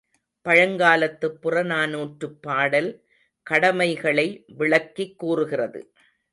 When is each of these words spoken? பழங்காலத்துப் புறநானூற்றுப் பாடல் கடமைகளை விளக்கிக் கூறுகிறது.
பழங்காலத்துப் 0.45 1.37
புறநானூற்றுப் 1.41 2.41
பாடல் 2.41 2.89
கடமைகளை 3.47 4.27
விளக்கிக் 4.57 5.19
கூறுகிறது. 5.19 5.81